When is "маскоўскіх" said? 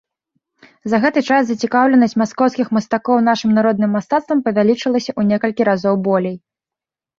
2.21-2.67